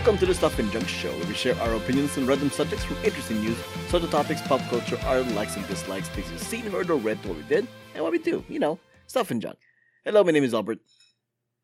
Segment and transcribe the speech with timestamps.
[0.00, 2.86] Welcome to the Stuff and Junk Show, where we share our opinions on random subjects
[2.86, 3.58] from interesting news,
[3.88, 7.36] social topics, pop culture, our likes and dislikes, things we've seen, heard, or read, what
[7.36, 8.42] we did, and what we do.
[8.48, 9.58] You know, stuff and junk.
[10.02, 10.78] Hello, my name is Albert.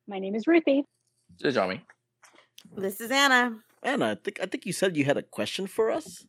[0.07, 0.85] My name is Ruthie.
[1.39, 1.81] This is Johnny.
[2.77, 3.57] This is Anna.
[3.83, 6.27] Anna, I think I think you said you had a question for us.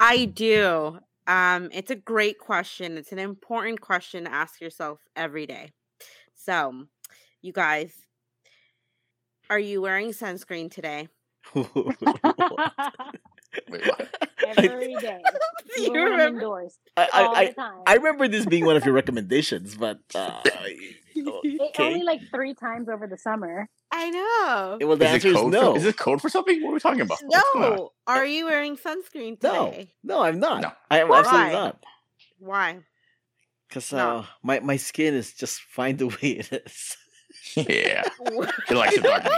[0.00, 0.98] I do.
[1.28, 2.98] Um, it's a great question.
[2.98, 5.70] It's an important question to ask yourself every day.
[6.34, 6.86] So,
[7.42, 7.94] you guys,
[9.52, 11.08] are you wearing sunscreen today?
[11.54, 13.18] Wait, what?
[14.46, 15.20] Every day.
[15.76, 16.38] Do you when I'm remember?
[16.40, 16.78] indoors.
[16.96, 17.74] I, all I, the time.
[17.86, 20.40] I, I remember this being one of your recommendations, but uh,
[21.14, 21.84] It- okay.
[21.92, 23.68] Only like three times over the summer.
[23.92, 24.78] I know.
[24.88, 25.72] well, the Is answer it is code no.
[25.72, 26.62] For, is it code for something?
[26.62, 27.18] What are we talking about?
[27.26, 27.76] What's going on?
[27.76, 27.92] No.
[28.06, 29.92] Are you wearing sunscreen no, today?
[30.02, 30.62] no, no, I'm not.
[30.62, 30.72] No.
[30.90, 31.18] I am Why?
[31.18, 31.84] absolutely not.
[32.38, 32.78] Why?
[33.68, 34.20] Because No.
[34.20, 36.96] uh, my my skin is just fine the way it is.
[37.56, 38.02] Yeah.
[38.68, 39.32] He likes the dark meat.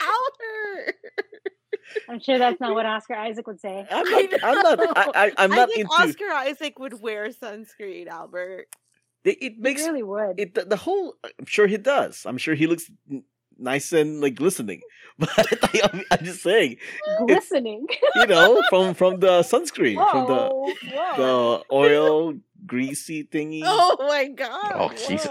[0.00, 0.94] Albert,
[2.08, 3.86] I'm sure that's not what Oscar Isaac would say.
[3.90, 4.24] I'm not.
[4.42, 4.98] I'm not.
[4.98, 5.92] I, I, I'm I not think into.
[5.92, 8.66] Oscar Isaac would wear sunscreen, Albert.
[9.24, 10.38] It, it He makes really would.
[10.40, 11.14] it the, the whole.
[11.24, 12.24] I'm sure he does.
[12.26, 12.90] I'm sure he looks
[13.58, 14.80] nice and like glistening.
[15.16, 16.76] But I, I'm, I'm just saying,
[17.28, 17.86] Glistening.
[18.16, 21.16] you know, from from the sunscreen, from the Whoa, whoa.
[21.16, 22.34] the oil
[22.66, 23.60] greasy thingy.
[23.64, 24.72] Oh my god.
[24.74, 25.28] Oh, Jesus.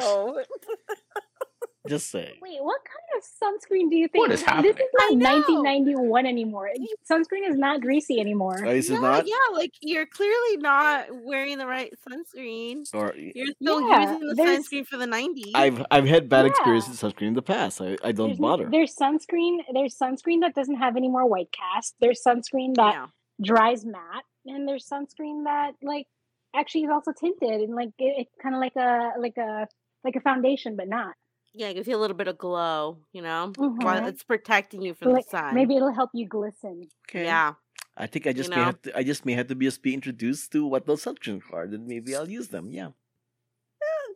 [1.84, 1.89] Whoa.
[1.89, 2.36] Just saying.
[2.42, 4.22] Wait, what kind of sunscreen do you think?
[4.23, 4.72] What is happening?
[4.72, 6.70] This is not 1991 anymore.
[7.09, 8.58] Sunscreen is not greasy anymore.
[8.66, 9.28] Oh, is it yeah, not?
[9.28, 12.88] yeah, like you're clearly not wearing the right sunscreen.
[12.94, 15.52] Or You're still Yeah, using the sunscreen for the 90s.
[15.56, 16.52] I've I've had bad Yeah.
[16.52, 17.81] experiences with sunscreen in the past.
[17.81, 18.70] I, I don't There's, bother.
[18.72, 19.58] there's sunscreen.
[19.73, 21.95] There's sunscreen that doesn't have any more white cast.
[22.00, 23.08] There's sunscreen that yeah.
[23.42, 26.08] dries matte, and there's sunscreen that like
[26.56, 29.68] actually is also tinted and like it, it's kind of like a like a
[30.06, 31.13] like a foundation, but not.
[31.53, 34.08] Yeah, it gives you a little bit of glow, you know, while Mhm.
[34.08, 35.56] it's protecting you from Like, the sun.
[35.56, 36.90] maybe it'll help you glisten.
[37.09, 37.25] Okay.
[37.25, 37.53] Yeah.
[37.96, 38.64] I think I just may know?
[38.64, 38.97] have to.
[38.97, 41.86] I just may have to be just be introduced to what those sunscreen are, then
[41.88, 42.72] maybe I'll use them.
[42.72, 42.90] Yeah.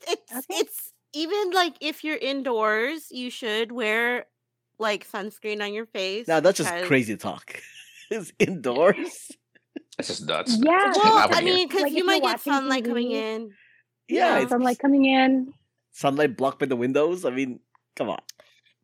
[0.07, 0.59] It's Okay.
[0.61, 4.25] it's even like if you're indoors, you should wear
[4.79, 6.27] like sunscreen on your face.
[6.27, 7.61] Now that's just crazy talk.
[8.11, 9.31] it's indoors.
[9.97, 10.55] That's just nuts.
[10.61, 10.93] Yeah.
[10.95, 13.51] Well, I mean, because Like, you might you're get watching sunlight coming in.
[14.07, 14.47] Yeah, Yeah.
[14.47, 15.51] Sunlight coming in.
[16.01, 17.25] Sunlight blocked by the windows.
[17.25, 17.59] I mean,
[17.95, 18.19] come on.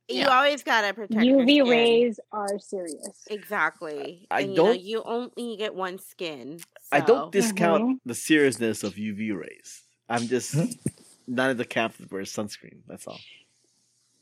[0.09, 0.35] You Yeah.
[0.35, 1.69] always gotta protect your UV skin.
[1.69, 3.25] rays are serious.
[3.29, 4.27] Exactly.
[4.31, 6.59] I and, know, don't- you only get one skin.
[6.91, 7.99] I don't discount Mhm.
[8.05, 9.83] the seriousness of UV rays.
[10.09, 10.55] I'm just
[11.27, 12.79] not in the camp that wears sunscreen.
[12.87, 13.19] That's all.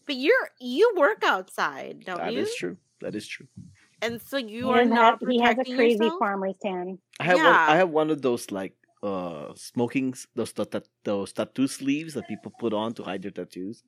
[0.05, 2.39] But you're you work outside, don't That you?
[2.41, 2.77] is true.
[2.99, 3.47] That is true.
[4.03, 6.19] And so you He are doesn't not have- he has a crazy yourself?
[6.19, 6.99] farmer's tan.
[7.19, 10.87] I have one, I have one of those like uh smoking s- those tat- tat-
[11.03, 13.83] those tattoo sleeves that people put on to hide their tattoos.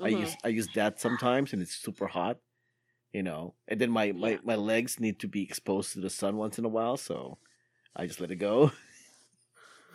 [0.00, 0.20] I Mhm.
[0.20, 2.38] use I use that sometimes and it's super hot,
[3.12, 3.54] you know.
[3.68, 4.38] And then my, my Yeah.
[4.44, 7.38] my legs need to be exposed to the sun once in a while, so
[7.96, 8.72] I just let it go.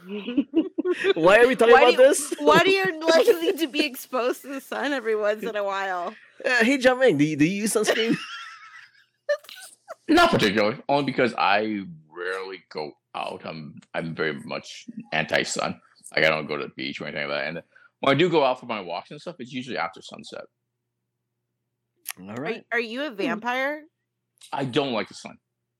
[1.15, 2.33] Why are we talking Why about you- this?
[2.39, 5.63] Why do your legs need to be exposed to the sun every once in a
[5.63, 6.13] while?
[6.43, 8.17] Uh, hey, Jiaming, do you, do you use sunscreen?
[10.09, 11.85] Not particularly, only because I
[12.23, 13.41] rarely go out.
[13.45, 15.79] I'm I'm very much anti-sun.
[16.15, 17.47] Like I don't go to the beach or anything like that.
[17.47, 17.61] And
[17.99, 20.43] when I do go out for my walks and stuff, it's usually after sunset.
[22.19, 22.63] All right.
[22.71, 23.15] Are, are you a hmm.
[23.15, 23.83] vampire?
[24.51, 25.37] I don't like the sun.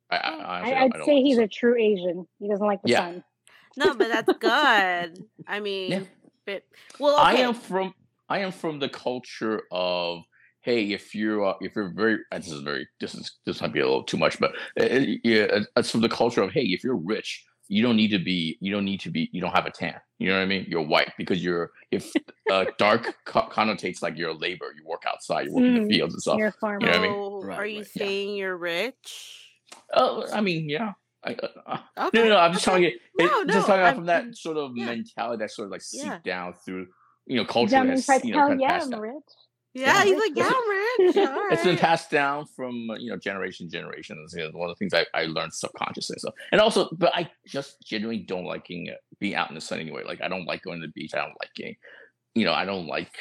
[0.09, 2.27] I, I, I I'd don't- I don't say like he's a true Asian.
[2.39, 2.99] He doesn't like the Yeah.
[2.99, 3.23] sun.
[3.75, 5.25] No, but that's good.
[5.47, 6.03] I mean, Yeah.
[6.45, 6.63] but
[6.99, 7.93] well, I am from
[8.29, 10.23] I am from the culture of
[10.63, 13.73] hey, if you're uh, if you're very uh, this is very this is this might
[13.73, 16.51] be a little too much, but uh, uh, yeah, uh, it's from the culture of
[16.51, 19.41] hey, if you're rich, you don't need to be you don't need to be you
[19.41, 19.95] don't have a tan.
[20.19, 20.65] You know what I mean?
[20.67, 22.11] You're white because you're if
[22.51, 25.87] uh, dark co- connotates like you're a labor, you work outside, you work in Mhm.
[25.89, 26.37] the fields and stuff.
[26.37, 26.85] You're a farmer.
[26.85, 27.47] You know I mean?
[27.47, 28.05] Right, are you right, yeah.
[28.05, 29.49] saying you're rich?
[29.93, 30.93] Oh, I mean, yeah.
[31.25, 31.77] I, uh, uh,
[32.07, 32.17] Okay.
[32.19, 32.75] no, no, no, I'm just okay.
[32.91, 32.99] talking.
[33.17, 34.85] It, No, just no, talking about I'm- from that sort of yeah.
[34.85, 36.19] mentality that sort of like seeped Yeah.
[36.23, 36.87] down through,
[37.27, 37.75] you know, culture.
[37.77, 38.99] Jiaming has, tried to you know, tell kind of yeah, I'm down.
[39.01, 39.23] rich.
[39.73, 40.51] Yeah, he's like, yeah,
[40.99, 41.17] rich.
[41.17, 44.19] All it's been passed down from you know generation to generation.
[44.23, 46.17] It's, you know, one of the things I, I learned subconsciously.
[46.19, 49.79] So and also, but I just genuinely don't like being, uh, out in the sun
[49.79, 50.03] anyway.
[50.05, 51.11] Like I don't like going to the beach.
[51.15, 51.75] I don't like getting,
[52.35, 53.11] you know, I don't like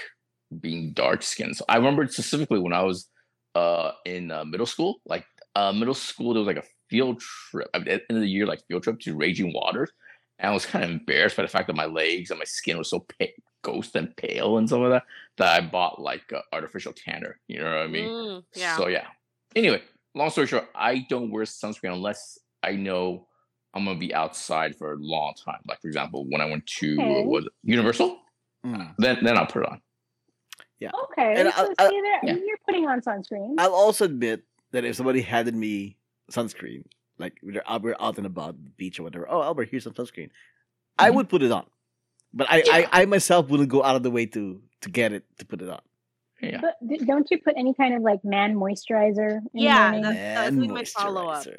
[0.60, 1.56] being dark skinned.
[1.56, 3.08] So I remember specifically when I was
[3.54, 7.68] uh in uh, middle school, like uh middle school, there was like a field trip
[7.72, 9.90] at the end of the year, like field trip to Raging Waters,
[10.38, 12.76] and I was kind of embarrassed by the fact that my legs and my skin
[12.76, 13.26] was so pa-
[13.62, 15.04] ghost and pale and stuff like that
[15.38, 17.38] that I bought like uh, artificial tanner.
[17.48, 18.08] You know what I mean?
[18.08, 18.76] Mm, yeah.
[18.76, 19.06] So yeah.
[19.56, 19.82] Anyway,
[20.14, 23.28] long story short, I don't wear sunscreen unless I know
[23.74, 25.60] I'm gonna be outside for a long time.
[25.66, 27.24] Like for example, when I went to uh, Okay.
[27.26, 28.18] was Universal,
[28.64, 28.94] Mm.
[28.98, 29.80] then then I'll put it on.
[30.78, 30.90] Yeah.
[31.04, 32.34] Okay, And so I- I- see there, yeah.
[32.44, 33.54] you're putting on sunscreen.
[33.58, 34.42] I'll also admit
[34.72, 35.96] that if somebody handed me
[36.30, 36.84] sunscreen,
[37.18, 40.30] like we're out, we're and about the beach or whatever, oh Albert, here's some sunscreen.
[40.98, 41.14] I Mhm.
[41.16, 41.66] would put it on,
[42.34, 42.88] but I, Yeah.
[42.92, 45.62] I I myself wouldn't go out of the way to to get it to put
[45.62, 45.80] it on.
[46.40, 46.60] Yeah.
[46.60, 46.74] But
[47.06, 49.36] don't you put any kind of like man moisturizer?
[49.38, 50.02] In the Yeah, morning?
[50.02, 51.44] that's- that was And like my follow-up.
[51.46, 51.58] moisturizer.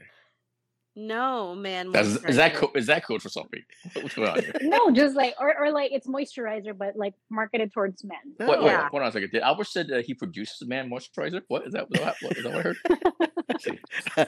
[0.96, 1.92] No, man.
[1.92, 2.56] That's, is that moisturizer.
[2.56, 2.70] code?
[2.76, 3.62] Is that code for something?
[3.94, 4.54] What's going on here?
[4.62, 8.18] no, just like or, or like it's moisturizer, but like marketed towards men.
[8.40, 8.90] Wait, wait, Yeah.
[8.90, 9.32] hold on a second.
[9.32, 11.42] Did Albert said that he produces a man moisturizer?
[11.48, 11.90] What is that?
[11.90, 12.78] What, what, is that what I heard?
[13.60, 13.80] See,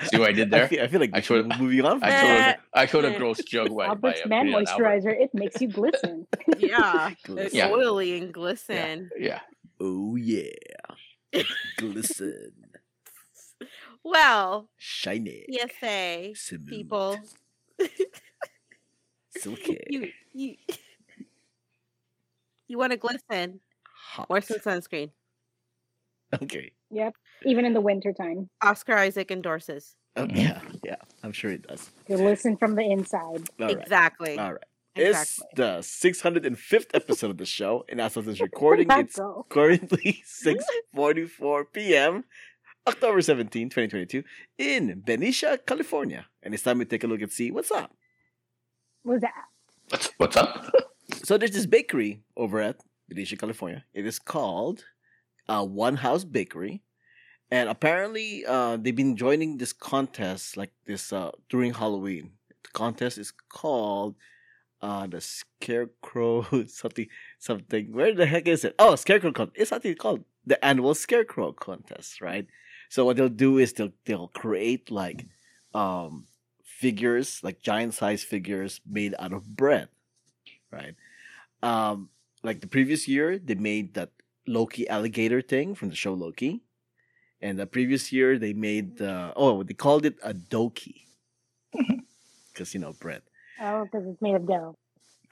[0.10, 0.66] see what I did there?
[0.66, 2.00] I feel, I feel like I we should could- moving on.
[2.00, 2.22] From I this.
[2.22, 4.68] told Eh, a, I told a gross joke by, by Albert's uh, man putting on
[4.68, 4.84] Albert.
[5.04, 6.28] moisturizer, it makes you glisten.
[6.58, 7.46] Yeah, Glisten.
[7.46, 7.70] it's Yeah.
[7.72, 9.10] oily and glisten.
[9.18, 9.40] Yeah.
[9.80, 10.50] Oh yeah,
[11.78, 12.52] glisten,
[14.06, 17.18] Well, shiny, PSA smooth, people,
[19.36, 20.56] silky, you you
[22.68, 23.62] you want to glisten?
[23.84, 24.30] hot.
[24.30, 25.10] Wear some sunscreen.
[26.42, 26.72] Okay.
[26.92, 27.16] yep.
[27.46, 28.48] Even in the winter time.
[28.62, 29.96] Oscar Isaac endorses.
[30.16, 30.96] Oh, yeah, yeah.
[31.24, 31.90] I'm sure he does.
[32.08, 33.50] You glisten from the inside.
[33.60, 33.78] All right.
[33.80, 34.38] exactly.
[34.38, 34.64] All right.
[34.96, 35.46] Exactly.
[35.52, 39.46] It's the 605th episode of the show, and as of this recording, Where'd it's go?
[39.50, 40.24] currently
[40.96, 42.24] 6:44 p.m.
[42.88, 44.24] October 17, 2022,
[44.58, 46.28] in Benicia, California.
[46.44, 47.92] And it's time we take a look and see what's up.
[49.04, 49.44] What's was that?
[49.90, 50.72] What's, what's up?
[51.24, 53.84] So there's this bakery over at Benicia, California.
[53.94, 54.86] It is called
[55.48, 56.82] uh, One House Bakery.
[57.52, 62.32] And apparently, uh, they've been joining this contest like this uh, during Halloween.
[62.64, 64.16] The contest is called
[64.82, 67.08] uh, the Scarecrow something
[67.40, 67.94] something.
[67.94, 68.76] Where the heck is it?
[68.78, 69.60] Oh, Scarecrow contest.
[69.60, 72.48] It's actually called the annual Scarecrow contest, right?
[72.96, 75.28] So what they'll do is they'll they'll create like
[75.74, 76.32] um
[76.64, 79.90] figures, like giant size figures made out of bread,
[80.72, 80.96] right?
[81.62, 82.08] Um,
[82.42, 84.12] like the previous year, they made that
[84.48, 86.64] Loki alligator thing from the show Loki,
[87.42, 91.04] and the previous year they made the oh they called it a doki,
[92.54, 93.24] because you know bread.
[93.60, 94.78] Oh, because it's made of dough.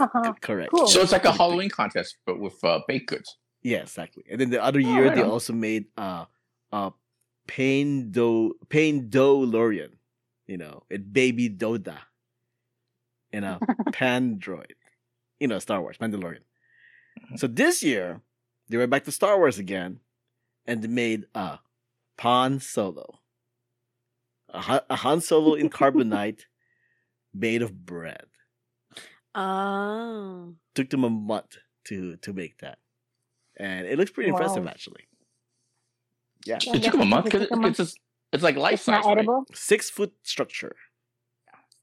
[0.03, 0.33] Uh-huh.
[0.41, 0.71] Correct.
[0.71, 0.87] Cool.
[0.87, 3.37] So it's like a Halloween contest, but with uh, baked goods.
[3.61, 4.25] Yeah, exactly.
[4.29, 5.29] And then the other Oh, year right they on.
[5.29, 6.25] also made uh
[6.73, 6.91] uh
[7.47, 9.97] pain do pain do Lorian,
[10.47, 11.99] you know, it baby Doda,
[13.31, 13.59] and a
[13.89, 14.73] Pandroid,
[15.39, 16.43] you know, Star Wars Mandalorian.
[17.19, 17.35] Mm-hmm.
[17.37, 18.21] So this year
[18.69, 19.99] they went back to Star Wars again,
[20.65, 21.59] and they made a
[22.19, 23.19] Han Solo,
[24.49, 26.41] a, a Han Solo in carbonite,
[27.33, 28.25] made of bread.
[29.35, 30.53] Oh.
[30.75, 32.77] Took them a month to to make that,
[33.57, 35.07] and it looks pretty impressive actually.
[36.45, 36.55] Yeah.
[36.55, 37.99] I It took him a month because a it's, just-
[38.31, 39.03] it's like life size.
[39.05, 39.17] right?
[39.17, 39.45] edible.
[39.53, 40.75] six foot structure.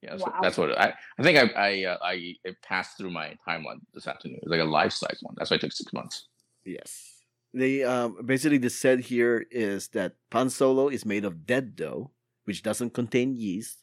[0.02, 0.94] Yeah, that's, what, that's what I.
[1.18, 4.38] I think I I uh, I it passed through my timeline this afternoon.
[4.42, 5.34] It's like a life size one.
[5.36, 6.26] That's why it took six months.
[6.64, 7.20] Yes.
[7.52, 12.12] They um basically the said here is that pan solo is made of dead dough,
[12.44, 13.78] which doesn't contain yeast.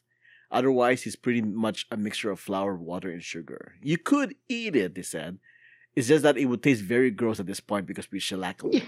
[0.50, 3.74] Otherwise, it's pretty much a mixture of flour, water, and sugar.
[3.82, 5.38] You could eat it, they said.
[5.94, 8.68] It's just that it would taste very gross at this point because we shellac a
[8.68, 8.82] lot.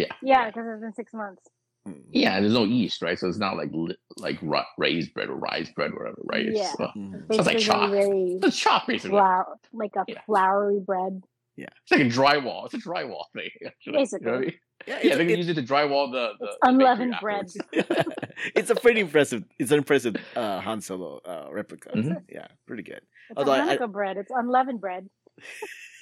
[0.00, 1.42] Yeah, Yeah, because it's been six months.
[1.88, 2.02] Mm.
[2.12, 3.18] Yeah, there's no yeast, right?
[3.18, 6.46] So it's not like li- like ra- raised bread or rice bread or whatever, right?
[6.46, 6.74] It's, Yeah.
[6.86, 7.12] uh, Mm.
[7.12, 7.90] Sounds like Basically chalk.
[7.90, 9.10] very it's chalk basically.
[9.16, 10.20] flour, like a Yeah.
[10.26, 11.22] floury bread.
[11.56, 12.66] Yeah, it's like a drywall.
[12.66, 13.50] It's a drywall thing.
[13.66, 13.92] Actually.
[13.98, 14.26] Basically.
[14.26, 14.54] You know what I mean?
[14.86, 17.46] Yeah, Yeah, they can it- use it to drywall the, the It's the unleavened bread.
[18.54, 19.44] it's a pretty impressive.
[19.58, 21.90] It's an impressive uh, Han Solo uh, replica.
[21.90, 22.22] Mhm.
[22.30, 23.00] Yeah, pretty good.
[23.30, 24.16] It's Although I- a Hanukkah bread.
[24.16, 25.08] It's unleavened bread.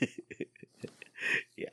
[1.56, 1.70] Yeah,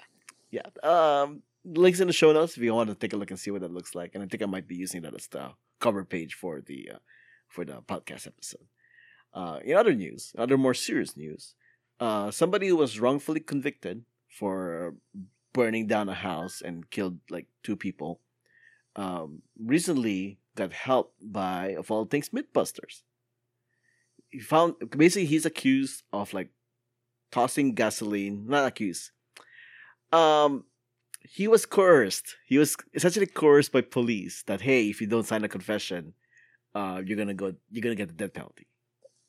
[0.50, 0.64] yeah.
[0.84, 3.52] Um, links in the show notes if you want to take a look and see
[3.52, 4.14] what that looks like.
[4.14, 6.98] And I think I might be using that as the cover page for the uh,
[7.48, 8.68] for the podcast episode.
[9.34, 11.56] Uh, in other news, other more serious news,
[12.00, 14.96] uh, somebody who was wrongfully convicted for
[15.54, 18.22] burning down a house and killed like two people,
[18.96, 23.04] um, recently got help by of all things MythBusters.
[24.30, 26.50] He found basically he's accused of like
[27.32, 29.12] tossing gasoline, not accused.
[30.12, 30.66] Um,
[31.30, 32.36] he was coerced.
[32.46, 36.14] He was essentially coerced by police that hey, if you don't sign a confession,
[36.74, 38.68] uh, you're gonna go, you're gonna get the death penalty,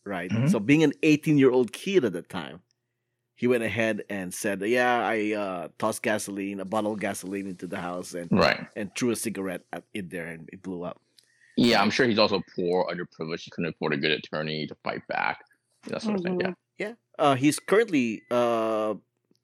[0.05, 0.31] right?
[0.31, 0.51] Mhm.
[0.51, 2.61] So being an 18 year old kid at the time,
[3.35, 7.67] he went ahead and said, yeah, I uh, tossed gasoline, a bottle of gasoline into
[7.67, 8.67] the house and Right.
[8.77, 11.01] and threw a cigarette at in there and it blew up.
[11.59, 13.41] Yeah, I'm sure he's also poor, underprivileged.
[13.45, 15.39] He couldn't afford a good attorney to fight back.
[15.85, 16.41] That sort of thing.
[16.41, 16.53] Yeah.
[16.91, 16.97] Mhm.
[17.19, 18.95] Uh, he's currently uh,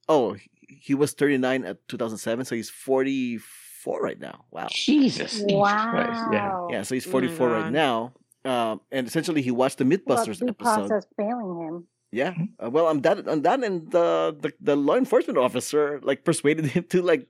[0.09, 0.37] oh,
[0.73, 4.45] he- he was 39 at 2007, so he's 44 right now.
[4.51, 4.69] Wow.
[4.71, 5.33] Jesus.
[5.41, 6.67] Jesus Christ, Yeah.
[6.71, 8.13] Yeah, so he's Oh 44 right now.
[8.45, 10.89] Um, and essentially, he watched the MythBusters due episode.
[10.89, 11.87] process failing him.
[12.11, 12.35] Yeah.
[12.63, 13.27] Uh, well, I'm that.
[13.29, 17.29] I'm that, and the, the the law enforcement officer like persuaded him to like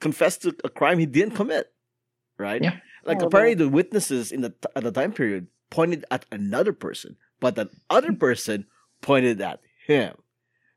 [0.00, 1.72] confess to a crime he didn't commit.
[2.38, 2.62] Right.
[2.62, 2.76] Yeah.
[3.04, 3.26] Like Horrible.
[3.26, 7.70] apparently the witnesses in the at the time period pointed at another person, but that
[7.88, 8.66] other person
[9.00, 10.14] pointed at him.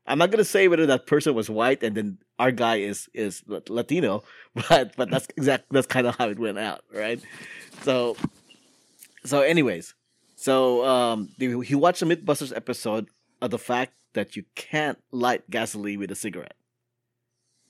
[0.06, 3.42] I'm not gonna say whether that person was white and then our guy is is
[3.46, 4.22] Latino,
[4.68, 7.20] but but that's exact that's kind of how it went out, right?
[7.82, 8.16] So
[9.24, 9.94] so anyways,
[10.36, 13.08] so um he watched the MythBusters episode
[13.40, 16.54] of the fact that you can't light gasoline with a cigarette.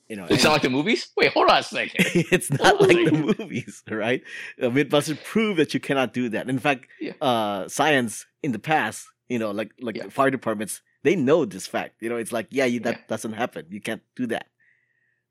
[0.07, 1.07] You know, It's not like the movies.
[1.17, 2.05] Wait, hold on a second.
[2.31, 4.21] it's not Hold like the movies, right?
[4.61, 6.47] Uh, Mythbusters prove that you cannot do that.
[6.47, 7.13] In fact, Yeah.
[7.21, 10.09] uh, science in the past, you know, like like Yeah.
[10.09, 12.01] fire departments, they know this fact.
[12.01, 13.03] You know, it's like, yeah, you, that Yeah.
[13.07, 13.65] doesn't happen.
[13.69, 14.47] You can't do that,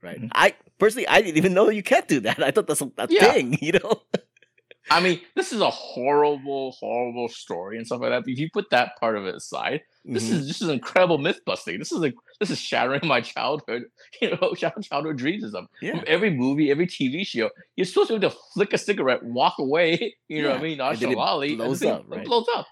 [0.03, 0.21] right?
[0.21, 0.31] Mhm.
[0.33, 2.39] I personally, I didn't even know you can't do that.
[2.49, 3.33] I thought that's a, a Yeah.
[3.33, 4.03] thing, you know.
[4.91, 8.25] I mean, this is a horrible, horrible story and stuff like that.
[8.25, 10.33] But if you put that part of it aside, this Mhm.
[10.35, 11.79] is this is incredible myth busting.
[11.79, 13.85] This is like this is shattering my childhood,
[14.21, 15.67] you know, child- childhood dreams and stuff.
[15.81, 16.03] yeah.
[16.07, 19.55] Every movie, every TV show, you're supposed to be able to flick a cigarette, walk
[19.59, 22.27] away, you know what I mean, and then it nonchalantly, blows up, right?
[22.27, 22.67] blows up.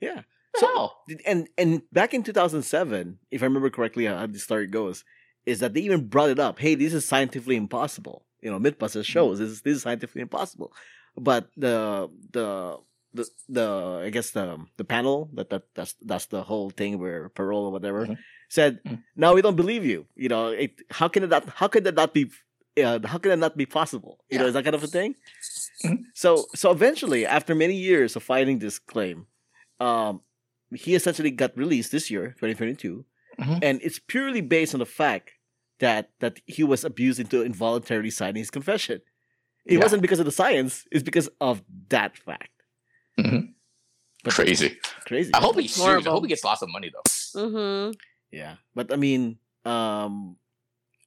[0.00, 0.22] Yeah.
[0.56, 0.98] So- hell?
[1.26, 5.04] and and back in 2007 if i remember correctly how the story goes
[5.46, 9.04] is that they even brought it up hey this is scientifically impossible you know mythbusters
[9.06, 10.72] shows this is, this is scientifically impossible
[11.16, 12.76] but the the
[13.14, 13.66] the, the
[14.06, 17.72] I guess the the panel that, that that's that's the whole thing where parole or
[17.72, 18.18] whatever Mhm.
[18.48, 19.02] said Mhm.
[19.16, 21.94] no we don't believe you you know it how can it not how could that
[21.94, 22.30] not be
[22.82, 25.14] uh, how can that not be possible you know is that kind of a thing
[25.84, 26.04] Mhm.
[26.14, 29.26] so so eventually after many years of fighting this claim
[29.80, 30.20] um
[30.74, 33.04] he essentially got released this year 2022
[33.38, 33.58] Mhm.
[33.62, 35.30] and it's purely based on the fact
[35.80, 39.00] that that he was abused into involuntarily signing his confession
[39.64, 39.80] it Yeah.
[39.80, 42.52] wasn't because of the science it's because of that fact
[43.18, 43.54] Mhm.
[44.24, 44.78] But- Crazy.
[45.04, 46.06] crazy I hope he sues.
[46.06, 47.02] I hope he gets lots of money though.
[47.40, 47.92] Mm-hmm.
[48.30, 50.36] yeah but i mean um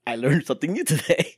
[0.07, 1.35] i learned something new today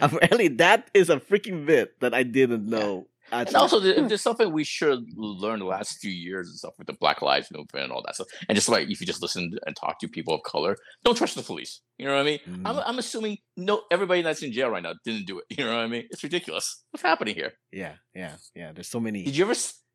[0.00, 4.52] apparently that is a freaking myth that i didn't know And also, there- there's something
[4.52, 7.92] we should learn the last few years and stuff with the Black Lives Movement and
[7.92, 8.26] all that stuff.
[8.48, 11.36] And just like if you just listen and talk to people of color, don't trust
[11.36, 11.80] the police.
[11.98, 12.38] You know what I mean?
[12.64, 12.82] I'm, Mm.
[12.86, 15.44] I'm assuming no everybody that's in jail right now didn't do it.
[15.58, 16.04] You know what I mean?
[16.10, 16.82] It's ridiculous.
[16.90, 17.52] What's happening here?
[17.72, 19.54] yeah yeah yeah there's so many Did you ever?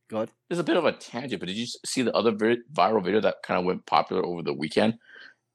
[0.09, 0.31] Go ahead.
[0.49, 3.19] There's a bit of a tangent, but did you see the other vi- viral video
[3.21, 4.93] that kind of went popular over the weekend?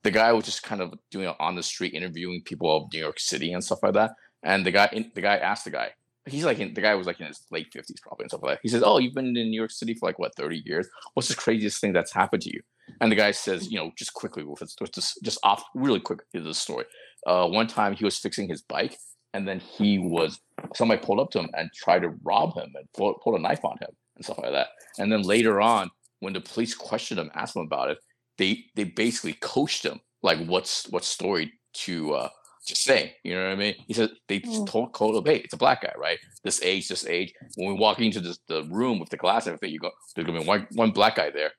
[0.03, 2.99] The guy was just kind of doing it on the street, interviewing people of New
[2.99, 4.11] York City and stuff like that.
[4.43, 5.91] And the guy, in, the guy asked the guy,
[6.27, 8.57] he's like, in, the guy was like in his late fifties probably and stuff like
[8.57, 8.61] that.
[8.63, 10.89] He says, "Oh, you've been in New York City for like what thirty years?
[11.15, 12.63] What's the craziest thing that's happened to you?"
[13.01, 16.01] And the guy says, you know, just quickly with his, with just just off really
[16.01, 16.85] quick is the story.
[17.27, 18.99] Uh, one time he was fixing his bike,
[19.35, 20.41] and then he was
[20.75, 23.65] somebody pulled up to him and tried to rob him and pull, pulled a knife
[23.65, 24.69] on him and stuff like that.
[24.99, 27.99] And then later on, when the police questioned him, asked him about it,
[28.39, 32.29] they they basically coached him like what's what story to uh
[32.67, 33.15] to say.
[33.25, 33.75] You know what I mean?
[33.87, 34.69] He said they just Mm.
[34.69, 36.19] told told him, hey, it's a black guy, right?
[36.45, 37.33] This age, this age.
[37.57, 40.27] When we walk into this, the room with the glass and everything, you go, there's
[40.27, 41.53] gonna be one one black guy there.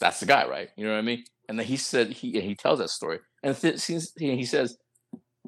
[0.00, 0.68] That's the guy, right?
[0.76, 1.24] You know what I mean?
[1.48, 4.76] And then he said he he tells that story, and th- since he, he says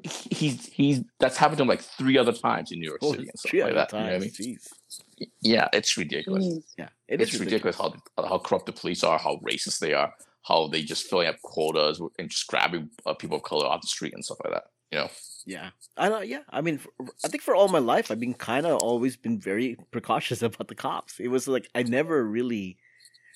[0.03, 3.11] he- he's he's that's happened to him like three other times in New York Oh,
[3.11, 3.91] City and stuff like other that.
[3.93, 4.31] You know what I mean?
[4.31, 4.37] times.
[4.37, 5.27] Jeez.
[5.41, 6.45] Yeah, it's ridiculous.
[6.45, 6.63] Jeez.
[6.77, 10.11] Yeah, it it's is ridiculous, how how corrupt the police are, how racist they are,
[10.43, 13.87] how they just filling up quotas and just grabbing uh, people of color off the
[13.87, 14.63] street and stuff like that.
[14.91, 15.09] You know,
[15.45, 16.21] Yeah, I know.
[16.21, 16.79] Yeah, I mean,
[17.23, 20.67] I think for all my life, I've been kind of always been very precautious about
[20.67, 21.19] the cops.
[21.19, 22.77] It was like I never really,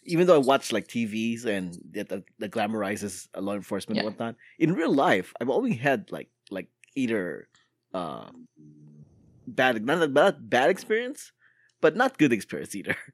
[0.04, 4.06] even though I watch like TVs and that that, that glamorizes uh, law enforcement Yeah.
[4.06, 4.36] and whatnot.
[4.60, 7.48] In real life, I've always had like like either
[7.94, 8.30] uh,
[9.48, 11.32] bad not a bad bad experience,
[11.82, 12.96] but not good experience either.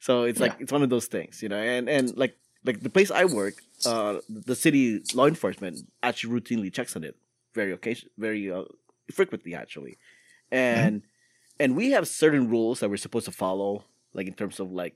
[0.00, 1.58] So it's like it's one of those things, you know.
[1.58, 6.72] And and like like the place I work, uh, the city law enforcement actually routinely
[6.72, 7.16] checks on it
[7.60, 8.64] very occasion, very uh,
[9.18, 9.94] frequently actually,
[10.50, 10.94] and
[11.62, 13.70] and we have certain rules that we're supposed to follow,
[14.16, 14.94] like in terms of like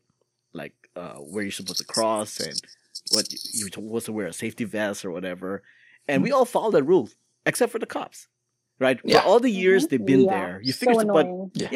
[0.60, 2.58] like uh, where you're supposed to cross and
[3.14, 5.50] what you- you're supposed to wear a safety vest or whatever,
[6.08, 7.06] and we all follow that rule
[7.50, 8.18] except for the cops,
[8.78, 8.98] right?
[9.04, 9.20] Yeah.
[9.20, 9.88] For all the years Mhm.
[9.90, 11.26] they've been Yeah, there, you so figure, but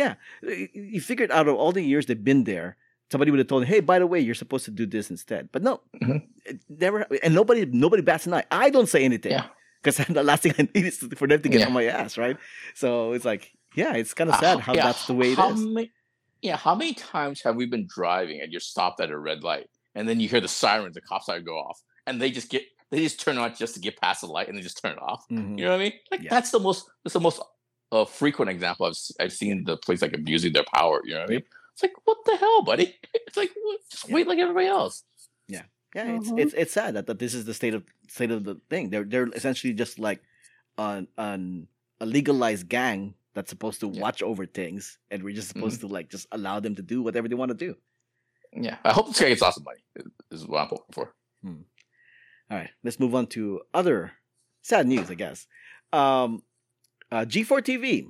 [0.02, 2.68] yeah, you- you figured out of all the years they've been there,
[3.10, 5.42] somebody would have told, them, "Hey, by the way, you're supposed to do this instead."
[5.54, 5.74] But no,
[6.04, 6.20] Mhm.
[6.50, 8.44] it never, and nobody, nobody bats an eye.
[8.64, 9.46] I don't say anything Yeah.
[9.86, 11.66] Because the last thing I need is for them to get Yeah.
[11.66, 12.36] on my ass, right?
[12.74, 15.38] So it's like, yeah, it's kind of Uh, sad how yeah, that's the way it
[15.38, 15.88] is.
[16.42, 19.68] yeah, how many times have we been driving and you're stopped at a red light
[19.94, 22.62] and then you hear the sirens, the cop siren go off, and they just get
[22.90, 25.02] they just turn on just to get past the light and they just turn it
[25.02, 25.24] off.
[25.30, 25.58] Mhm.
[25.58, 25.92] You know what I mean?
[26.10, 26.30] Like Yeah.
[26.30, 27.40] that's the most that's the most
[27.92, 31.00] uh, frequent example I've I've seen the police like abusing their power.
[31.04, 31.42] You know what I mean?
[31.72, 32.88] It's like what the hell, buddy?
[33.26, 33.52] It's like
[33.90, 35.02] just wait like everybody else.
[35.96, 36.38] Yeah, it's Mhm.
[36.42, 38.90] it's it's sad that, that this is the state of state of the thing.
[38.90, 40.20] They're they're essentially just like
[40.76, 41.68] an an
[42.00, 44.02] a legalized gang that's supposed to Yeah.
[44.02, 45.52] watch over things, and we're just Mhm.
[45.56, 47.76] supposed to like just allow them to do whatever they want to do.
[48.52, 49.80] Yeah, I hope this guy gets lots of money.
[49.96, 50.06] Is
[50.42, 51.14] is what I'm hoping for.
[52.48, 54.12] All right, let's move on to other
[54.62, 55.46] sad news, I guess.
[55.92, 56.42] Um,
[57.10, 58.06] uh, G4 TV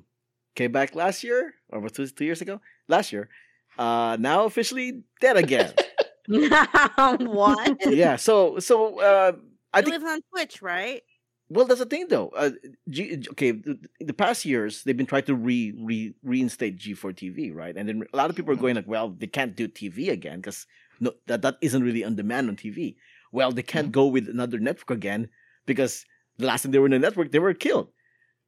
[0.54, 2.60] came back last year, or was it two years ago?
[2.88, 3.30] Last year.
[3.78, 5.72] Uh, now officially dead again.
[7.26, 7.76] what?
[7.86, 8.16] yeah.
[8.16, 9.32] So, so uh,
[9.72, 11.02] I think lives on Twitch, right?
[11.48, 12.30] Well, that's the thing, though.
[12.30, 12.50] Uh,
[12.88, 17.54] G, okay, the, the past years they've been trying to re, re reinstate G4 TV,
[17.54, 17.76] right?
[17.76, 20.38] And then a lot of people are going like, "Well, they can't do TV again
[20.40, 20.66] because
[20.98, 22.96] no, that that isn't really on demand on TV."
[23.30, 25.28] Well, they can't go with another network again
[25.66, 26.04] because
[26.38, 27.88] the last time they were in the network, they were killed.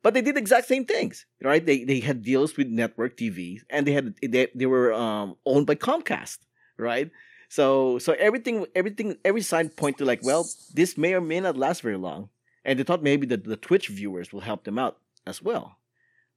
[0.02, 1.64] But they did the exact same things, right?
[1.64, 5.66] They they had deals with network TV, and they had they, they were um, owned
[5.66, 6.38] by Comcast,
[6.78, 7.10] right?
[7.48, 11.56] So so everything everything every sign point to like, well, this may or may not
[11.56, 12.28] last very long
[12.64, 15.78] and they thought maybe that the Twitch viewers will help them out as well.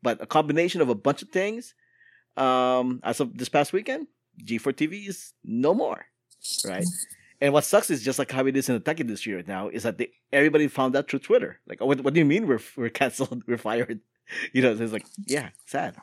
[0.01, 1.75] But a combination of a bunch of things,
[2.37, 4.07] um, as of this past weekend,
[4.43, 6.05] G4 TV is no more,
[6.65, 6.85] right?
[7.41, 9.67] And what sucks is just like how it is in the tech industry right now
[9.67, 11.59] is that they, everybody found out through Twitter.
[11.67, 13.43] Like, oh, what, what do you mean we're we're canceled?
[13.47, 13.99] We're fired?
[14.53, 15.97] You know, so it's like, yeah, sad.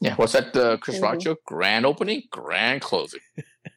[0.00, 0.52] Yeah, what's that?
[0.52, 1.22] The Chris Rock Mhm.
[1.22, 1.36] show?
[1.46, 3.20] Grand opening, grand closing.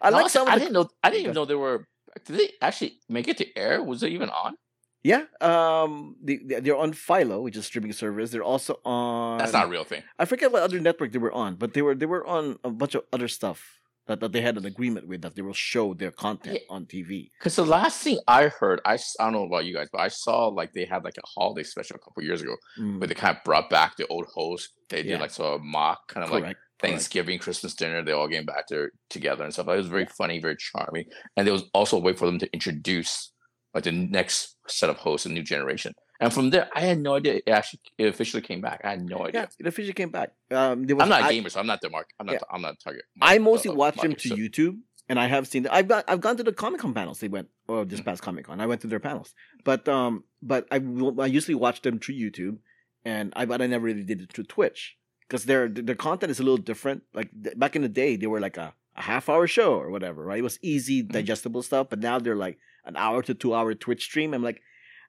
[0.00, 0.48] I like some.
[0.48, 0.88] I the, didn't know.
[1.02, 1.86] I didn't even know they were.
[2.24, 3.82] Did they actually make it to air?
[3.82, 4.56] Was it even on?
[5.04, 8.30] yeah, um, they they- they're on Philo, which is a streaming service.
[8.30, 9.38] They're also on.
[9.38, 10.02] That's not a real thing.
[10.18, 12.70] I forget what other network they were on, but they were they were on a
[12.70, 13.60] bunch of other stuff
[14.08, 17.30] that, that they had an agreement with that they will show their content on TV.
[17.38, 20.08] Because the last thing I heard, I, I don't know about you guys, but I
[20.08, 23.14] saw like they had like a holiday special a couple years ago Mm, where they
[23.14, 24.70] kind of brought back the old host.
[24.88, 26.58] They did like sort of mock kind of like correct.
[26.58, 26.65] correct.
[26.80, 28.02] Thanksgiving, Christmas dinner.
[28.04, 29.68] They all came back there together and stuff.
[29.68, 32.52] It was very funny, very charming, and there was also a way for them to
[32.52, 33.32] introduce
[33.74, 35.92] like the next set of hosts, a new generation.
[36.18, 38.80] And from there, I had no idea it actually it officially came back.
[38.84, 39.42] I had no idea.
[39.42, 40.30] Yeah, it officially came back.
[40.50, 42.08] Um, there was, I'm not a I, gamer, so I'm not the mark.
[42.18, 42.32] I'm not.
[42.34, 42.38] Yeah.
[42.50, 43.02] I'm not a target.
[43.20, 44.78] I mostly uh, watch them to so- YouTube,
[45.10, 45.66] and I have seen.
[45.66, 47.20] I've got I've gone to the Comic Con panels.
[47.20, 48.04] They went oh this Mhm.
[48.06, 48.60] past Comic Con.
[48.62, 49.34] I went to their panels,
[49.64, 50.76] but um, but I
[51.20, 52.58] I usually watch them through YouTube,
[53.04, 54.96] and I but I never really did it through Twitch
[55.28, 57.02] because their their content is a little different.
[57.14, 59.90] Like th- back in the day, they were like a, a half hour show or
[59.90, 60.38] whatever, right?
[60.38, 61.12] It was easy, Mhm.
[61.12, 61.88] digestible stuff.
[61.90, 64.32] But now they're like an hour to two hour Twitch stream.
[64.34, 64.62] I'm like,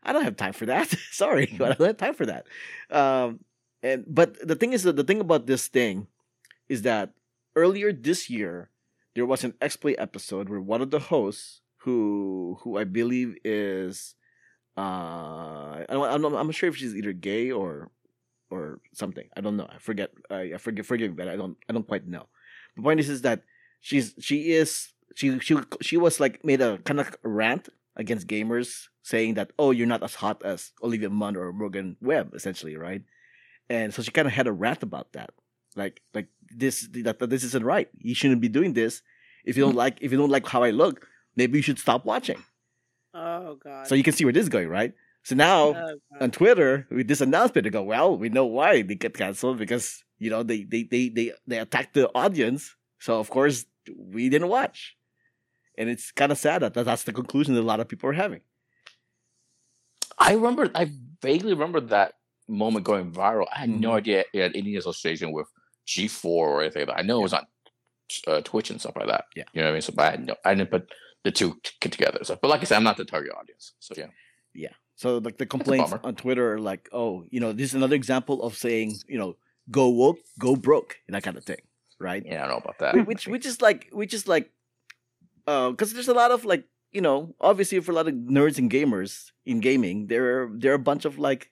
[0.03, 0.87] I don't have time for that.
[1.11, 2.47] Sorry, but I don't have time for that.
[2.89, 3.39] Um,
[3.83, 6.07] and but the thing is that the thing about this thing
[6.69, 7.11] is that
[7.55, 8.69] earlier this year
[9.15, 14.15] there was an X-Play episode where one of the hosts who who I believe is
[14.77, 17.89] uh I don't, I'm, not, I'm not sure if she's either gay or
[18.49, 19.27] or something.
[19.35, 19.67] I don't know.
[19.69, 20.11] I forget.
[20.29, 20.85] I, I forget.
[20.85, 21.57] Forgive me, but I don't.
[21.69, 22.27] I don't quite know.
[22.75, 23.43] The point is, is that
[23.81, 28.87] she's she is she she she was like made a kind of rant against gamers,
[29.01, 33.01] saying that oh you're not as hot as Olivia Munn or Morgan Webb, essentially, right?
[33.69, 35.31] And so she kind of had a rant about that,
[35.75, 37.89] like like this that, that this isn't right.
[37.97, 39.01] You shouldn't be doing this.
[39.43, 39.77] If you don't mm-hmm.
[39.77, 42.43] like if you don't like how I look, maybe you should stop watching.
[43.13, 43.87] Oh god.
[43.87, 44.93] So you can see where this is going, right?
[45.27, 45.95] So now God.
[46.21, 50.01] on Twitter with this announcement to go, well, we know why they get canceled because
[50.19, 52.73] you know they they they they, they attacked the audience.
[52.99, 54.95] So of course we didn't watch,
[55.77, 58.13] and it's kind of sad that that's the conclusion that a lot of people are
[58.13, 58.39] having.
[60.17, 60.71] I remember.
[60.73, 62.13] I vaguely remember that
[62.47, 63.47] moment going viral.
[63.53, 63.97] I had no Mhm.
[63.97, 65.47] idea it had any association with
[65.85, 66.87] G4 or anything.
[66.87, 66.99] Like that.
[66.99, 67.45] I know it was on
[68.27, 69.25] uh, Twitch and stuff like that.
[69.35, 69.43] Yeah.
[69.51, 69.81] you know what I mean.
[69.81, 70.89] So, but I had no, I didn't put
[71.25, 72.23] the two t- together.
[72.23, 73.73] So, but like I said, I'm not the target audience.
[73.79, 74.07] So yeah,
[74.55, 77.95] yeah, So like the complaints on Twitter are like, oh, you know, this is another
[77.95, 79.37] example of saying, you know,
[79.69, 81.61] go woke, go broke, and that kind of thing,
[81.99, 82.23] right?
[82.25, 83.07] yeah, I don't know about that.
[83.07, 84.51] Which which is like which is like
[85.45, 88.57] uh because there's a lot of like you know obviously for a lot of nerds
[88.57, 91.51] and gamers in gaming there are there are a bunch of like